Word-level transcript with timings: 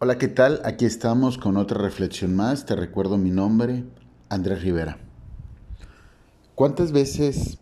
Hola, 0.00 0.16
¿qué 0.16 0.28
tal? 0.28 0.60
Aquí 0.64 0.84
estamos 0.84 1.38
con 1.38 1.56
otra 1.56 1.82
reflexión 1.82 2.36
más. 2.36 2.66
Te 2.66 2.76
recuerdo 2.76 3.18
mi 3.18 3.32
nombre, 3.32 3.82
Andrés 4.28 4.62
Rivera. 4.62 4.96
¿Cuántas 6.54 6.92
veces, 6.92 7.58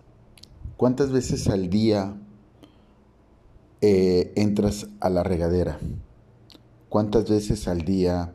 cuántas 0.77 1.12
veces 1.12 1.49
al 1.49 1.71
día 1.71 2.14
eh, 3.80 4.35
entras 4.37 4.87
a 5.01 5.09
la 5.09 5.22
regadera? 5.22 5.79
¿Cuántas 6.91 7.30
veces 7.30 7.69
al 7.69 7.87
día 7.87 8.35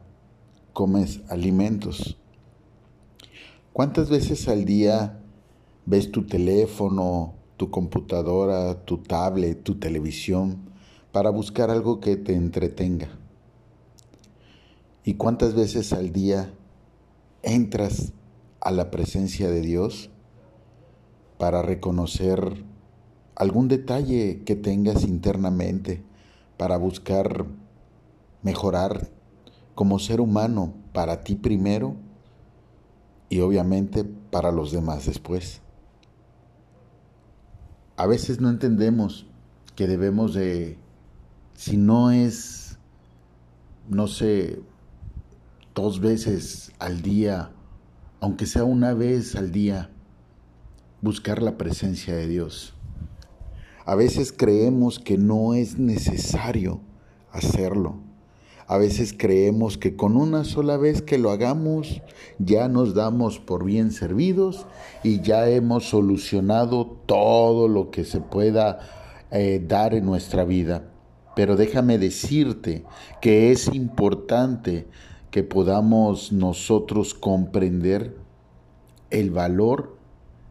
comes 0.74 1.22
alimentos? 1.30 2.18
¿Cuántas 3.72 4.10
veces 4.10 4.48
al 4.48 4.66
día 4.66 5.20
ves 5.86 6.12
tu 6.12 6.26
teléfono, 6.26 7.36
tu 7.56 7.70
computadora, 7.70 8.84
tu 8.84 8.98
tablet, 8.98 9.62
tu 9.62 9.76
televisión 9.76 10.58
para 11.12 11.30
buscar 11.30 11.70
algo 11.70 12.00
que 12.00 12.16
te 12.16 12.34
entretenga? 12.34 13.21
¿Y 15.04 15.16
cuántas 15.16 15.55
veces 15.55 15.94
al 15.94 16.14
día 16.14 16.54
entras 17.42 18.14
a 18.59 18.70
la 18.72 18.92
presencia 18.92 19.50
de 19.50 19.62
Dios 19.62 20.12
para 21.40 21.64
reconocer 21.64 22.64
algún 23.36 23.68
detalle 23.68 24.44
que 24.45 24.56
tengas 24.56 25.04
internamente, 25.04 26.04
para 26.58 26.78
buscar 26.78 27.48
mejorar 28.44 29.08
como 29.73 29.98
ser 29.98 30.22
humano 30.22 30.76
para 30.94 31.23
ti 31.23 31.34
primero 31.34 31.95
y 33.30 33.40
obviamente 33.40 34.04
para 34.04 34.52
los 34.52 34.72
demás 34.72 35.08
después? 35.08 35.62
A 37.98 38.06
veces 38.06 38.40
no 38.40 38.50
entendemos 38.50 39.26
que 39.76 39.88
debemos 39.88 40.36
de, 40.36 40.78
si 41.56 41.78
no 41.78 42.12
es, 42.12 42.78
no 43.90 44.08
sé, 44.08 44.62
dos 45.73 45.99
veces 45.99 46.71
al 46.80 47.02
día, 47.02 47.52
aunque 48.19 48.45
sea 48.45 48.64
una 48.64 48.94
vez 48.94 49.36
al 49.36 49.52
día, 49.52 49.89
buscar 51.02 51.41
la 51.41 51.58
presencia 51.58 52.16
de 52.16 52.28
Dios. 52.28 52.73
A 53.86 53.95
veces 53.95 54.31
creemos 54.31 55.00
que 55.00 55.17
no 55.17 55.53
es 55.53 55.78
necesario 55.78 56.81
hacerlo. 57.31 57.95
A 58.67 58.78
veces 58.78 59.13
creemos 59.17 59.78
que 59.78 59.95
con 59.95 60.16
una 60.16 60.45
sola 60.45 60.78
vez 60.78 61.02
que 61.02 61.17
lo 61.17 61.31
hagamos 61.31 62.02
ya 62.39 62.69
nos 62.69 62.94
damos 62.94 63.39
por 63.39 63.66
bien 63.66 63.91
servidos 63.91 64.66
y 65.03 65.19
ya 65.22 65.50
hemos 65.50 65.89
solucionado 65.89 66.85
todo 67.06 67.67
lo 67.67 67.91
que 67.91 68.06
se 68.06 68.22
pueda 68.22 68.80
eh, 69.31 69.61
dar 69.67 69.94
en 69.94 70.06
nuestra 70.06 70.45
vida. 70.45 70.85
Pero 71.35 71.58
déjame 71.58 71.97
decirte 71.97 72.85
que 73.22 73.52
es 73.52 73.67
importante 73.73 74.88
que 75.32 75.44
podamos 75.44 76.34
nosotros 76.34 77.14
comprender 77.14 78.18
el 79.10 79.32
valor 79.32 79.98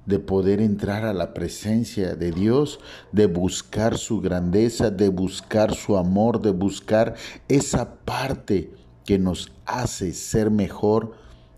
de 0.07 0.19
poder 0.19 0.61
entrar 0.61 1.05
a 1.05 1.13
la 1.13 1.35
presencia 1.35 2.17
de 2.17 2.33
Dios, 2.33 2.81
de 3.13 3.27
buscar 3.27 3.99
su 3.99 4.21
grandeza, 4.21 4.91
de 4.91 5.11
buscar 5.11 5.75
su 5.75 5.97
amor, 5.97 6.41
de 6.41 6.51
buscar 6.51 7.15
esa 7.49 7.95
parte 7.95 8.73
que 9.05 9.19
nos 9.19 9.53
hace 9.67 10.13
ser 10.13 10.51
mejor 10.51 11.13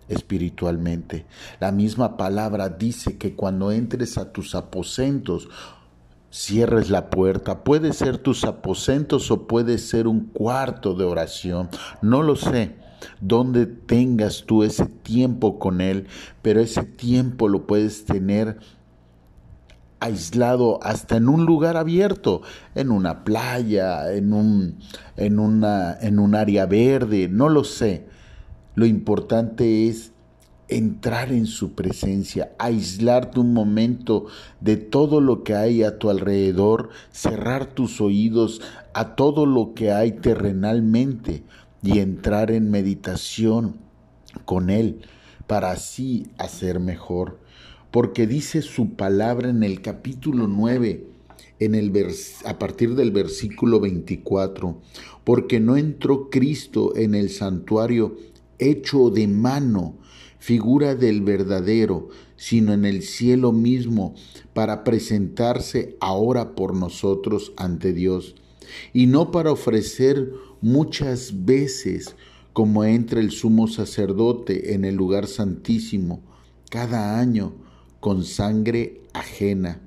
espiritualmente. 0.09 1.25
La 1.61 1.70
misma 1.70 2.17
palabra 2.17 2.69
dice 2.69 3.17
que 3.17 3.34
cuando 3.34 3.70
entres 3.70 4.19
a 4.19 4.33
tus 4.33 4.55
aposentos, 4.55 5.48
cierres 6.31 6.91
la 6.91 7.09
puerta. 7.11 7.62
Puede 7.62 7.93
ser 7.93 8.19
tus 8.19 8.45
aposentos 8.45 9.31
o 9.31 9.47
puede 9.47 9.78
ser 9.78 10.09
un 10.09 10.27
cuarto 10.27 10.95
de 10.95 11.05
oración. 11.05 11.69
No 12.03 12.23
lo 12.23 12.37
sé 12.37 12.83
donde 13.20 13.67
tengas 13.67 14.45
tú 14.47 14.62
ese 14.62 14.86
tiempo 14.86 15.58
con 15.58 15.81
Él, 15.81 16.06
pero 16.42 16.61
ese 16.61 16.84
tiempo 16.84 17.48
lo 17.48 17.67
puedes 17.67 18.05
tener 18.05 18.59
aislado 20.03 20.81
hasta 20.82 21.16
en 21.16 21.28
un 21.28 21.47
lugar 21.47 21.76
abierto, 21.76 22.43
en 22.75 22.91
una 22.91 23.22
playa, 23.22 24.12
en 24.12 24.32
un, 24.32 24.78
en 25.16 25.38
una, 25.38 25.97
en 26.00 26.19
un 26.19 26.34
área 26.34 26.66
verde, 26.66 27.28
no 27.28 27.49
lo 27.49 27.62
sé. 27.62 28.06
Lo 28.75 28.84
importante 28.84 29.88
es 29.88 30.12
entrar 30.76 31.32
en 31.32 31.47
su 31.47 31.75
presencia, 31.75 32.53
aislarte 32.59 33.38
un 33.38 33.53
momento 33.53 34.26
de 34.60 34.76
todo 34.76 35.21
lo 35.21 35.44
que 35.44 35.55
hay 35.55 35.82
a 35.82 35.99
tu 35.99 36.10
alrededor, 36.10 36.91
cerrar 37.10 37.66
tus 37.66 38.00
oídos 38.00 38.60
a 38.94 39.15
todo 39.15 39.47
lo 39.47 39.75
que 39.75 39.93
hay 39.93 40.12
terrenalmente, 40.12 41.44
y 41.82 41.98
entrar 41.98 42.50
en 42.50 42.70
meditación 42.70 43.76
con 44.44 44.70
Él 44.70 45.03
para 45.47 45.72
así 45.72 46.28
hacer 46.38 46.81
mejor. 46.81 47.38
Porque 47.91 48.26
dice 48.26 48.62
su 48.62 48.94
palabra 48.94 49.50
en 49.50 49.62
el 49.62 49.82
capítulo 49.82 50.47
9, 50.47 51.06
en 51.59 51.75
el 51.75 51.93
a 52.44 52.59
partir 52.59 52.94
del 52.94 53.10
versículo 53.10 53.81
24, 53.81 54.81
porque 55.25 55.60
no 55.60 55.76
entró 55.76 56.31
Cristo 56.31 56.97
en 56.97 57.15
el 57.15 57.31
santuario 57.31 58.16
hecho 58.59 59.10
de 59.10 59.28
mano, 59.28 59.97
figura 60.38 60.94
del 60.94 61.20
verdadero, 61.20 62.09
sino 62.37 62.72
en 62.72 62.84
el 62.84 63.03
cielo 63.03 63.53
mismo, 63.53 64.14
para 64.54 64.84
presentarse 64.84 65.97
ahora 66.00 66.54
por 66.54 66.75
nosotros 66.75 67.53
ante 67.56 67.93
Dios, 67.93 68.34
y 68.93 69.06
no 69.06 69.31
para 69.31 69.53
ofrecer 69.53 70.33
muchas 70.61 71.45
veces 71.45 72.15
como 72.53 72.84
entra 72.84 73.21
el 73.21 73.31
sumo 73.31 73.69
sacerdote 73.69 74.75
en 74.75 74.84
el 74.84 74.95
lugar 74.95 75.27
santísimo 75.27 76.23
cada 76.71 77.19
año 77.19 77.55
con 78.00 78.25
sangre 78.25 79.00
ajena. 79.12 79.81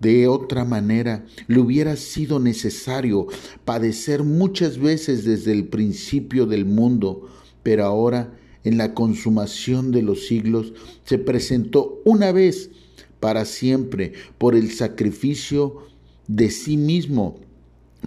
De 0.00 0.28
otra 0.28 0.64
manera, 0.64 1.26
le 1.48 1.58
hubiera 1.58 1.96
sido 1.96 2.38
necesario 2.38 3.26
padecer 3.64 4.22
muchas 4.22 4.78
veces 4.78 5.24
desde 5.24 5.52
el 5.52 5.66
principio 5.66 6.46
del 6.46 6.64
mundo, 6.64 7.28
pero 7.64 7.84
ahora, 7.84 8.32
en 8.62 8.78
la 8.78 8.94
consumación 8.94 9.90
de 9.90 10.02
los 10.02 10.26
siglos, 10.26 10.72
se 11.04 11.18
presentó 11.18 12.00
una 12.04 12.30
vez 12.30 12.70
para 13.18 13.44
siempre 13.44 14.12
por 14.38 14.54
el 14.54 14.70
sacrificio 14.70 15.82
de 16.28 16.50
sí 16.50 16.76
mismo 16.76 17.36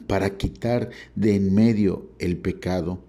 para 0.07 0.37
quitar 0.37 0.89
de 1.15 1.35
en 1.35 1.53
medio 1.53 2.09
el 2.19 2.37
pecado 2.37 2.99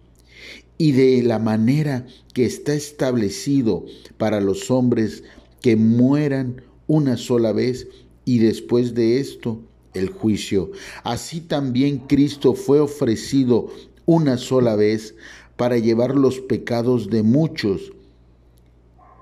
y 0.78 0.92
de 0.92 1.22
la 1.22 1.38
manera 1.38 2.06
que 2.34 2.44
está 2.44 2.74
establecido 2.74 3.84
para 4.18 4.40
los 4.40 4.70
hombres 4.70 5.22
que 5.60 5.76
mueran 5.76 6.62
una 6.88 7.16
sola 7.16 7.52
vez 7.52 7.86
y 8.24 8.38
después 8.38 8.94
de 8.94 9.20
esto 9.20 9.60
el 9.94 10.08
juicio. 10.08 10.72
Así 11.04 11.40
también 11.40 11.98
Cristo 11.98 12.54
fue 12.54 12.80
ofrecido 12.80 13.68
una 14.06 14.38
sola 14.38 14.74
vez 14.74 15.14
para 15.56 15.78
llevar 15.78 16.16
los 16.16 16.40
pecados 16.40 17.10
de 17.10 17.22
muchos 17.22 17.92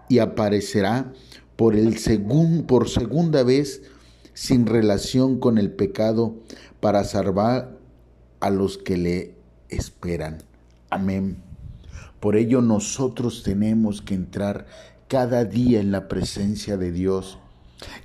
y 0.09 0.19
aparecerá 0.19 1.13
por, 1.57 1.77
el 1.77 1.99
por 2.67 2.89
segunda 2.89 3.43
vez 3.43 3.83
sin 4.41 4.65
relación 4.65 5.39
con 5.39 5.59
el 5.59 5.71
pecado 5.71 6.35
para 6.81 7.05
salvar 7.05 7.77
a 8.41 8.49
los 8.49 8.79
que 8.79 8.97
le 8.97 9.35
esperan. 9.69 10.39
Amén. 10.89 11.37
Por 12.21 12.37
ello 12.37 12.63
nosotros 12.63 13.43
tenemos 13.43 14.01
que 14.01 14.15
entrar 14.15 14.67
cada 15.09 15.45
día 15.45 15.79
en 15.79 15.93
la 15.93 16.09
presencia 16.09 16.79
de 16.79 16.91
Dios. 16.91 17.37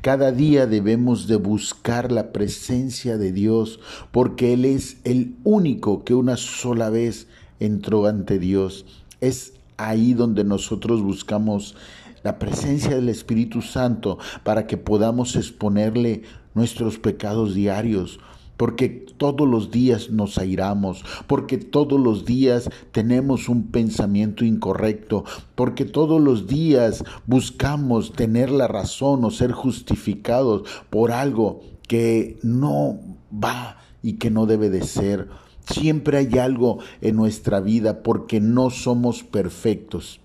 Cada 0.01 0.33
día 0.33 0.67
debemos 0.67 1.29
de 1.29 1.37
buscar 1.37 2.11
la 2.11 2.33
presencia 2.33 3.17
de 3.17 3.31
Dios 3.31 3.79
porque 4.11 4.51
Él 4.51 4.65
es 4.65 4.97
el 5.05 5.37
único 5.45 6.03
que 6.03 6.15
una 6.15 6.35
sola 6.35 6.89
vez 6.89 7.27
entró 7.61 8.07
ante 8.07 8.39
Dios. 8.39 8.85
Es 9.21 9.53
ahí 9.77 10.13
donde 10.13 10.43
nosotros 10.43 11.01
buscamos 11.01 11.77
la 12.25 12.39
presencia 12.39 12.95
del 12.95 13.07
Espíritu 13.09 13.61
Santo 13.61 14.17
para 14.43 14.65
que 14.65 14.77
podamos 14.77 15.35
exponerle 15.35 16.23
nuestros 16.55 16.97
pecados 16.97 17.53
diarios, 17.53 18.19
porque 18.57 18.89
todos 18.89 19.47
los 19.47 19.69
días 19.69 20.09
nos 20.09 20.39
airamos, 20.39 21.05
porque 21.27 21.59
todos 21.59 21.99
los 21.99 22.25
días 22.25 22.67
tenemos 22.91 23.47
un 23.47 23.67
pensamiento 23.67 24.43
incorrecto, 24.43 25.23
porque 25.53 25.85
todos 25.85 26.19
los 26.19 26.47
días 26.47 27.03
buscamos 27.27 28.11
tener 28.13 28.49
la 28.49 28.67
razón 28.67 29.23
o 29.23 29.29
ser 29.29 29.51
justificados 29.51 30.63
por 30.89 31.11
algo 31.11 31.61
que 31.87 32.39
no 32.41 32.97
va 33.31 33.77
y 34.01 34.13
que 34.13 34.31
no 34.31 34.47
debe 34.47 34.71
de 34.71 34.83
ser. 34.83 35.27
Siempre 35.69 36.17
hay 36.17 36.39
algo 36.39 36.79
en 37.01 37.17
nuestra 37.17 37.59
vida 37.59 38.01
porque 38.01 38.41
no 38.41 38.71
somos 38.71 39.21
perfectos. 39.21 40.21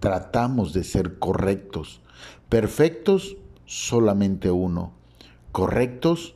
Tratamos 0.00 0.72
de 0.72 0.84
ser 0.84 1.18
correctos. 1.18 2.00
Perfectos 2.48 3.36
solamente 3.64 4.50
uno. 4.50 4.92
Correctos 5.52 6.34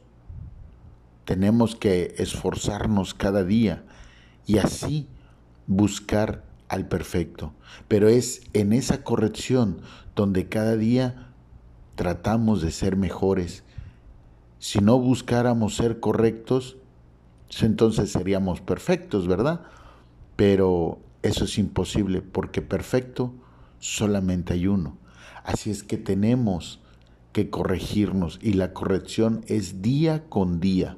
tenemos 1.24 1.76
que 1.76 2.14
esforzarnos 2.18 3.14
cada 3.14 3.44
día 3.44 3.84
y 4.46 4.58
así 4.58 5.08
buscar 5.66 6.44
al 6.68 6.88
perfecto. 6.88 7.52
Pero 7.86 8.08
es 8.08 8.42
en 8.52 8.72
esa 8.72 9.04
corrección 9.04 9.80
donde 10.16 10.48
cada 10.48 10.76
día 10.76 11.32
tratamos 11.94 12.62
de 12.62 12.70
ser 12.70 12.96
mejores. 12.96 13.62
Si 14.58 14.80
no 14.80 14.98
buscáramos 14.98 15.76
ser 15.76 16.00
correctos, 16.00 16.76
entonces 17.60 18.10
seríamos 18.10 18.60
perfectos, 18.60 19.26
¿verdad? 19.26 19.62
Pero 20.36 20.98
eso 21.22 21.44
es 21.44 21.58
imposible 21.58 22.22
porque 22.22 22.62
perfecto 22.62 23.34
solamente 23.80 24.52
hay 24.54 24.68
uno. 24.68 24.96
Así 25.42 25.70
es 25.70 25.82
que 25.82 25.96
tenemos 25.96 26.80
que 27.32 27.50
corregirnos 27.50 28.38
y 28.40 28.52
la 28.52 28.72
corrección 28.72 29.44
es 29.48 29.82
día 29.82 30.28
con 30.28 30.60
día, 30.60 30.96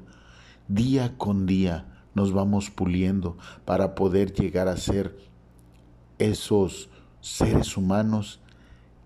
día 0.67 1.17
con 1.17 1.47
día 1.47 1.87
nos 2.13 2.31
vamos 2.31 2.69
puliendo 2.69 3.37
para 3.65 3.95
poder 3.95 4.33
llegar 4.33 4.67
a 4.67 4.77
ser 4.77 5.17
esos 6.19 6.89
seres 7.21 7.77
humanos 7.77 8.39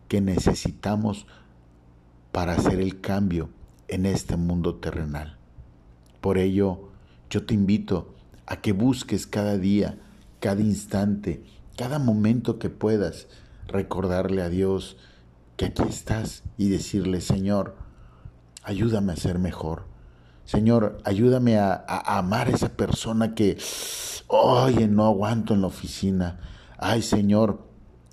que 0.07 0.21
necesitamos 0.21 1.25
para 2.31 2.53
hacer 2.53 2.79
el 2.79 3.01
cambio 3.01 3.49
en 3.87 4.05
este 4.05 4.37
mundo 4.37 4.75
terrenal. 4.75 5.37
Por 6.21 6.37
ello, 6.37 6.89
yo 7.29 7.45
te 7.45 7.53
invito 7.53 8.15
a 8.45 8.61
que 8.61 8.71
busques 8.71 9.27
cada 9.27 9.57
día, 9.57 9.97
cada 10.39 10.61
instante, 10.61 11.43
cada 11.77 11.99
momento 11.99 12.59
que 12.59 12.69
puedas, 12.69 13.27
recordarle 13.67 14.41
a 14.41 14.49
Dios 14.49 14.97
que 15.55 15.65
aquí 15.65 15.83
estás 15.87 16.43
y 16.57 16.69
decirle, 16.69 17.21
Señor, 17.21 17.75
ayúdame 18.63 19.13
a 19.13 19.17
ser 19.17 19.39
mejor. 19.39 19.85
Señor, 20.45 20.99
ayúdame 21.03 21.57
a, 21.57 21.83
amar 22.05 22.47
a 22.47 22.51
esa 22.51 22.69
persona 22.69 23.35
que, 23.35 23.57
oye, 24.27 24.87
no 24.87 25.05
aguanto 25.05 25.53
en 25.53 25.61
la 25.61 25.67
oficina. 25.67 26.39
Ay, 26.77 27.01
Señor, 27.01 27.67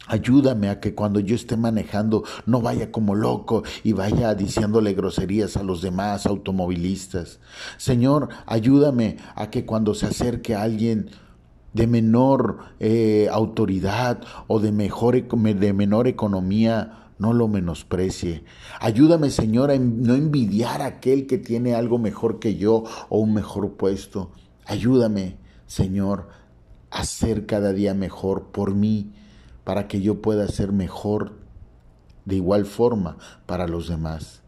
Ayúdame 0.06 0.68
a 0.68 0.80
que 0.80 0.94
cuando 0.94 1.18
yo 1.18 1.34
esté 1.34 1.56
manejando 1.56 2.24
no 2.44 2.60
vaya 2.60 2.92
como 2.92 3.14
loco 3.14 3.62
y 3.82 3.92
vaya 3.92 4.34
diciéndole 4.34 4.92
groserías 4.92 5.56
a 5.56 5.62
los 5.62 5.80
demás 5.80 6.26
automovilistas. 6.26 7.40
Señor, 7.78 8.28
ayúdame 8.44 9.16
a 9.34 9.48
que 9.48 9.64
cuando 9.64 9.94
se 9.94 10.06
acerque 10.06 10.54
alguien 10.54 11.10
de 11.74 11.86
menor 11.86 12.58
eh, 12.80 13.28
autoridad 13.30 14.22
o 14.46 14.60
de, 14.60 14.72
mejor, 14.72 15.28
de 15.28 15.72
menor 15.74 16.08
economía, 16.08 17.10
no 17.18 17.32
lo 17.32 17.48
menosprecie. 17.48 18.44
Ayúdame, 18.80 19.30
Señor, 19.30 19.70
a 19.70 19.78
no 19.78 20.14
envidiar 20.14 20.80
a 20.80 20.86
aquel 20.86 21.26
que 21.26 21.36
tiene 21.36 21.74
algo 21.74 21.98
mejor 21.98 22.38
que 22.38 22.56
yo 22.56 22.84
o 23.08 23.18
un 23.18 23.34
mejor 23.34 23.72
puesto. 23.72 24.30
Ayúdame, 24.64 25.36
Señor, 25.66 26.28
a 26.90 27.04
ser 27.04 27.44
cada 27.44 27.72
día 27.72 27.92
mejor 27.92 28.52
por 28.52 28.74
mí 28.74 29.12
para 29.64 29.88
que 29.88 30.00
yo 30.00 30.22
pueda 30.22 30.46
ser 30.48 30.72
mejor 30.72 31.34
de 32.24 32.36
igual 32.36 32.66
forma 32.66 33.18
para 33.46 33.66
los 33.66 33.88
demás. 33.88 34.42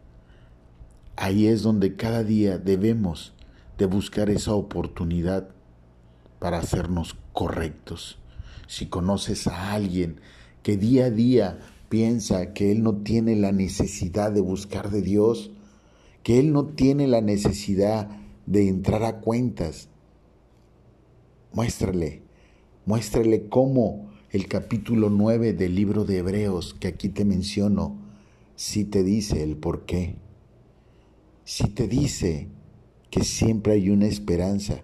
Ahí 1.16 1.48
es 1.48 1.62
donde 1.62 1.96
cada 1.96 2.22
día 2.22 2.58
debemos 2.58 3.34
de 3.78 3.86
buscar 3.86 4.30
esa 4.30 4.54
oportunidad 4.54 5.55
para 6.38 6.58
hacernos 6.58 7.16
correctos. 7.32 8.18
Si 8.66 8.86
conoces 8.86 9.46
a 9.46 9.72
alguien 9.72 10.20
que 10.62 10.76
día 10.76 11.06
a 11.06 11.10
día 11.10 11.58
piensa 11.88 12.52
que 12.52 12.72
él 12.72 12.82
no 12.82 12.96
tiene 12.96 13.36
la 13.36 13.52
necesidad 13.52 14.32
de 14.32 14.40
buscar 14.40 14.90
de 14.90 15.02
Dios, 15.02 15.52
que 16.22 16.38
él 16.40 16.52
no 16.52 16.66
tiene 16.66 17.06
la 17.06 17.20
necesidad 17.20 18.08
de 18.46 18.68
entrar 18.68 19.04
a 19.04 19.20
cuentas, 19.20 19.88
muéstrale, 21.52 22.22
muéstrale 22.84 23.48
cómo 23.48 24.10
el 24.30 24.48
capítulo 24.48 25.08
9 25.08 25.52
del 25.52 25.74
libro 25.74 26.04
de 26.04 26.18
Hebreos 26.18 26.74
que 26.74 26.88
aquí 26.88 27.08
te 27.08 27.24
menciono, 27.24 27.96
sí 28.56 28.84
te 28.84 29.04
dice 29.04 29.42
el 29.42 29.56
por 29.56 29.86
qué. 29.86 30.16
Sí 31.44 31.68
te 31.68 31.86
dice 31.86 32.48
que 33.10 33.22
siempre 33.22 33.74
hay 33.74 33.90
una 33.90 34.06
esperanza, 34.06 34.82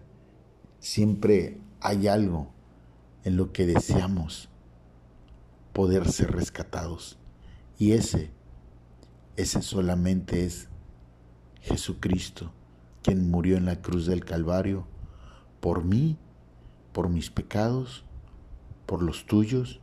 siempre 0.82 1.58
hay 1.80 2.08
algo 2.08 2.52
en 3.24 3.38
lo 3.38 3.52
que 3.52 3.64
deseamos 3.64 4.50
poder 5.72 6.12
ser 6.12 6.32
rescatados. 6.32 7.16
Y 7.78 7.92
ese, 7.92 8.30
ese 9.36 9.62
solamente 9.62 10.44
es 10.44 10.68
Jesucristo, 11.62 12.52
quien 13.02 13.30
murió 13.30 13.56
en 13.56 13.64
la 13.64 13.80
cruz 13.80 14.04
del 14.04 14.26
Calvario 14.26 14.86
por 15.60 15.84
mí, 15.84 16.18
por 16.92 17.08
mis 17.08 17.30
pecados 17.30 18.04
por 18.92 19.02
los 19.02 19.24
tuyos 19.24 19.80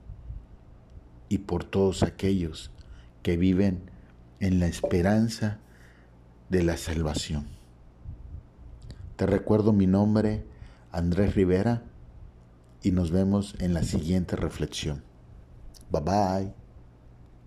y 1.30 1.40
por 1.40 1.64
todos 1.64 2.04
aquellos 2.04 2.70
que 3.24 3.38
viven 3.38 3.90
en 4.40 4.60
la 4.60 4.68
esperanza 4.68 5.58
de 6.50 6.64
la 6.64 6.78
salvación. 6.78 7.48
Te 9.16 9.26
recuerdo 9.26 9.74
mi 9.74 9.88
nombre, 9.88 10.46
Andrés 10.92 11.36
Rivera, 11.36 11.84
y 12.82 12.92
nos 12.92 13.12
vemos 13.12 13.56
en 13.60 13.74
la 13.74 13.84
siguiente 13.84 14.36
reflexión. 14.36 15.04
Bye 15.92 16.02
bye. 16.02 16.54